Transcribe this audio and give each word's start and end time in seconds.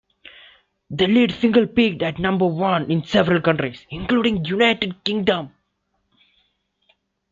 The 0.89 1.05
lead 1.05 1.31
single 1.31 1.67
peaked 1.67 2.01
at 2.01 2.17
number 2.17 2.47
one 2.47 2.89
in 2.89 3.03
several 3.03 3.39
countries, 3.39 3.85
including 3.91 4.41
the 4.41 4.49
United 4.49 5.03
Kingdom. 5.03 5.51